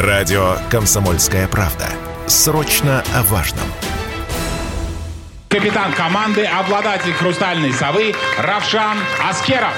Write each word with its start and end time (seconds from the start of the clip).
Радио 0.00 0.56
«Комсомольская 0.70 1.46
правда». 1.46 1.86
Срочно 2.26 3.04
о 3.14 3.22
важном. 3.24 3.66
Капитан 5.50 5.92
команды, 5.92 6.46
обладатель 6.46 7.12
хрустальной 7.12 7.74
совы 7.74 8.14
Равшан 8.38 8.96
Аскеров. 9.28 9.74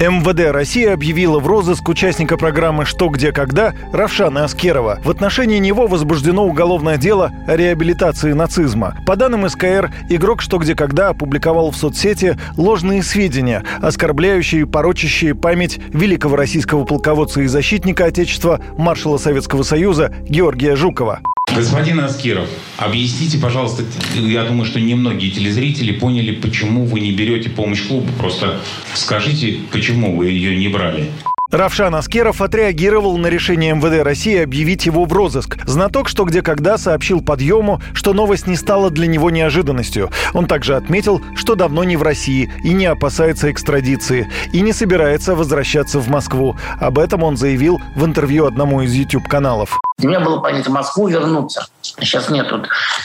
МВД 0.00 0.52
России 0.52 0.86
объявила 0.86 1.40
в 1.40 1.46
розыск 1.48 1.88
участника 1.88 2.36
программы 2.36 2.84
«Что, 2.84 3.08
где, 3.08 3.32
когда» 3.32 3.74
Равшана 3.92 4.44
Аскерова. 4.44 5.00
В 5.04 5.10
отношении 5.10 5.58
него 5.58 5.88
возбуждено 5.88 6.46
уголовное 6.46 6.96
дело 6.96 7.32
о 7.48 7.56
реабилитации 7.56 8.32
нацизма. 8.32 8.96
По 9.06 9.16
данным 9.16 9.48
СКР, 9.48 9.92
игрок 10.08 10.40
«Что, 10.40 10.58
где, 10.58 10.76
когда» 10.76 11.08
опубликовал 11.08 11.72
в 11.72 11.76
соцсети 11.76 12.38
ложные 12.56 13.02
сведения, 13.02 13.64
оскорбляющие 13.82 14.60
и 14.60 14.66
порочащие 14.66 15.34
память 15.34 15.80
великого 15.88 16.36
российского 16.36 16.84
полководца 16.84 17.40
и 17.40 17.48
защитника 17.48 18.04
Отечества 18.04 18.60
маршала 18.76 19.18
Советского 19.18 19.64
Союза 19.64 20.14
Георгия 20.28 20.76
Жукова. 20.76 21.22
Господин 21.58 21.98
Аскеров, 21.98 22.48
объясните, 22.76 23.36
пожалуйста, 23.36 23.82
я 24.14 24.44
думаю, 24.44 24.64
что 24.64 24.78
немногие 24.78 25.32
телезрители 25.32 25.90
поняли, 25.90 26.30
почему 26.30 26.84
вы 26.84 27.00
не 27.00 27.10
берете 27.10 27.50
помощь 27.50 27.84
клуба. 27.84 28.06
Просто 28.16 28.60
скажите, 28.94 29.58
почему 29.72 30.16
вы 30.16 30.26
ее 30.26 30.56
не 30.56 30.68
брали. 30.68 31.10
Равшан 31.50 31.94
Аскеров 31.94 32.42
отреагировал 32.42 33.16
на 33.16 33.28
решение 33.28 33.74
МВД 33.74 34.04
России 34.04 34.42
объявить 34.42 34.84
его 34.84 35.06
в 35.06 35.12
розыск. 35.14 35.56
Знаток 35.64 36.10
«Что, 36.10 36.24
где, 36.24 36.42
когда» 36.42 36.76
сообщил 36.76 37.22
подъему, 37.22 37.80
что 37.94 38.12
новость 38.12 38.46
не 38.46 38.54
стала 38.54 38.90
для 38.90 39.06
него 39.06 39.30
неожиданностью. 39.30 40.10
Он 40.34 40.46
также 40.46 40.76
отметил, 40.76 41.22
что 41.34 41.54
давно 41.54 41.84
не 41.84 41.96
в 41.96 42.02
России 42.02 42.52
и 42.62 42.74
не 42.74 42.84
опасается 42.84 43.50
экстрадиции, 43.50 44.30
и 44.52 44.60
не 44.60 44.74
собирается 44.74 45.34
возвращаться 45.34 46.00
в 46.00 46.08
Москву. 46.08 46.54
Об 46.80 46.98
этом 46.98 47.22
он 47.22 47.38
заявил 47.38 47.80
в 47.96 48.04
интервью 48.04 48.44
одному 48.44 48.82
из 48.82 48.92
YouTube-каналов. 48.92 49.80
Для 49.96 50.08
меня 50.10 50.20
было 50.20 50.40
понятно, 50.40 50.70
в 50.70 50.74
Москву 50.74 51.08
вернуться. 51.08 51.66
Сейчас 51.80 52.28
нет, 52.28 52.52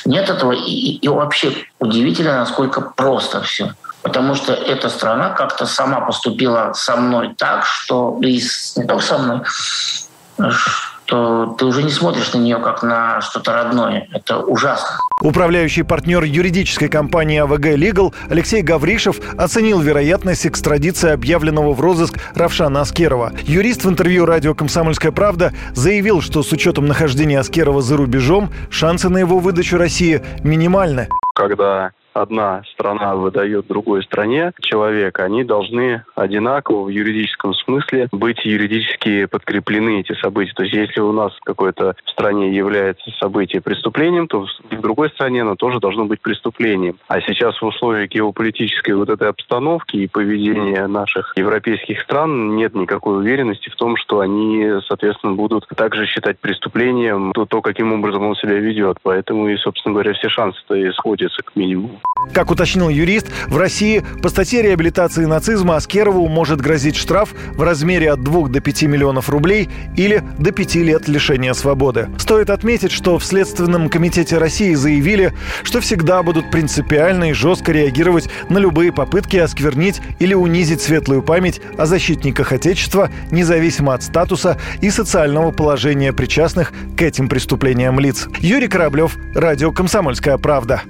нет 0.03 0.29
этого. 0.29 0.51
И, 0.51 0.97
и 0.97 1.07
вообще 1.07 1.53
удивительно, 1.79 2.39
насколько 2.39 2.81
просто 2.81 3.41
все. 3.41 3.73
Потому 4.03 4.35
что 4.35 4.53
эта 4.53 4.89
страна 4.89 5.29
как-то 5.29 5.65
сама 5.65 6.01
поступила 6.01 6.73
со 6.73 6.97
мной 6.97 7.33
так, 7.37 7.65
что 7.65 8.19
и 8.21 8.41
не 8.75 8.83
только 8.85 9.03
со 9.03 9.17
мной, 9.17 9.41
что 11.05 11.55
ты 11.57 11.65
уже 11.65 11.83
не 11.83 11.89
смотришь 11.89 12.33
на 12.33 12.39
нее 12.39 12.57
как 12.57 12.83
на 12.83 13.21
что-то 13.21 13.53
родное. 13.53 14.07
Это 14.11 14.39
ужасно. 14.39 14.97
Управляющий 15.21 15.83
партнер 15.83 16.23
юридической 16.23 16.89
компании 16.89 17.39
АВГ 17.39 17.77
Legal 17.77 18.13
Алексей 18.29 18.61
Гавришев 18.61 19.19
оценил 19.37 19.79
вероятность 19.79 20.45
экстрадиции 20.47 21.11
объявленного 21.11 21.73
в 21.73 21.79
розыск 21.79 22.17
Равшана 22.35 22.81
Аскерова. 22.81 23.31
Юрист 23.43 23.85
в 23.85 23.89
интервью 23.89 24.25
радио 24.25 24.53
«Комсомольская 24.53 25.11
правда» 25.11 25.53
заявил, 25.73 26.21
что 26.21 26.43
с 26.43 26.51
учетом 26.51 26.87
нахождения 26.87 27.39
Аскерова 27.39 27.81
за 27.81 27.95
рубежом 27.95 28.51
шансы 28.69 29.07
на 29.07 29.19
его 29.19 29.39
выдачу 29.39 29.77
России 29.77 30.21
минимальны. 30.43 31.07
Когда 31.35 31.91
одна 32.13 32.63
страна 32.73 33.15
выдает 33.15 33.67
другой 33.67 34.03
стране 34.03 34.51
человека, 34.61 35.23
они 35.23 35.43
должны 35.43 36.03
одинаково 36.15 36.85
в 36.85 36.89
юридическом 36.89 37.53
смысле 37.53 38.07
быть 38.11 38.45
юридически 38.45 39.25
подкреплены 39.25 40.01
эти 40.01 40.13
события. 40.13 40.53
То 40.53 40.63
есть 40.63 40.75
если 40.75 41.01
у 41.01 41.11
нас 41.11 41.33
какой-то 41.43 41.95
в 42.05 42.09
стране 42.09 42.55
является 42.55 43.09
событие 43.19 43.61
преступлением, 43.61 44.27
то 44.27 44.45
в 44.45 44.81
другой 44.81 45.09
стране 45.09 45.41
оно 45.41 45.55
тоже 45.55 45.79
должно 45.79 46.05
быть 46.05 46.21
преступлением. 46.21 46.97
А 47.07 47.21
сейчас 47.21 47.61
в 47.61 47.65
условиях 47.65 48.09
геополитической 48.09 48.91
вот 48.91 49.09
этой 49.09 49.29
обстановки 49.29 49.97
и 49.97 50.07
поведения 50.07 50.87
наших 50.87 51.33
европейских 51.35 52.01
стран 52.01 52.55
нет 52.55 52.75
никакой 52.75 53.17
уверенности 53.17 53.69
в 53.69 53.75
том, 53.75 53.97
что 53.97 54.19
они, 54.19 54.67
соответственно, 54.87 55.33
будут 55.33 55.67
также 55.75 56.05
считать 56.05 56.39
преступлением 56.39 57.31
то, 57.33 57.45
то 57.45 57.61
каким 57.61 57.93
образом 57.93 58.23
он 58.23 58.35
себя 58.35 58.59
ведет. 58.59 58.97
Поэтому 59.01 59.49
и, 59.49 59.57
собственно 59.57 59.93
говоря, 59.93 60.13
все 60.13 60.29
шансы-то 60.29 60.89
исходятся 60.89 61.41
к 61.43 61.55
минимуму. 61.55 62.02
Как 62.33 62.49
уточнил 62.49 62.89
юрист, 62.89 63.27
в 63.47 63.57
России 63.57 64.03
по 64.21 64.29
статье 64.29 64.61
реабилитации 64.61 65.25
нацизма 65.25 65.75
Аскерову 65.75 66.27
может 66.27 66.61
грозить 66.61 66.95
штраф 66.95 67.33
в 67.53 67.61
размере 67.61 68.11
от 68.11 68.23
2 68.23 68.47
до 68.47 68.59
5 68.59 68.83
миллионов 68.83 69.29
рублей 69.29 69.69
или 69.95 70.23
до 70.39 70.51
5 70.51 70.75
лет 70.75 71.07
лишения 71.07 71.53
свободы. 71.53 72.09
Стоит 72.17 72.49
отметить, 72.49 72.91
что 72.91 73.19
в 73.19 73.25
Следственном 73.25 73.89
комитете 73.89 74.37
России 74.37 74.73
заявили, 74.73 75.33
что 75.63 75.79
всегда 75.79 76.23
будут 76.23 76.49
принципиально 76.49 77.29
и 77.29 77.33
жестко 77.33 77.71
реагировать 77.71 78.29
на 78.49 78.57
любые 78.57 78.91
попытки 78.91 79.37
осквернить 79.37 80.01
или 80.19 80.33
унизить 80.33 80.81
светлую 80.81 81.21
память 81.21 81.61
о 81.77 81.85
защитниках 81.85 82.51
Отечества, 82.51 83.11
независимо 83.31 83.93
от 83.93 84.01
статуса 84.01 84.57
и 84.81 84.89
социального 84.89 85.51
положения 85.51 86.13
причастных 86.13 86.73
к 86.97 87.01
этим 87.01 87.27
преступлениям 87.27 87.99
лиц. 87.99 88.27
Юрий 88.39 88.67
Кораблев, 88.67 89.17
Радио 89.35 89.71
«Комсомольская 89.71 90.37
правда». 90.37 90.81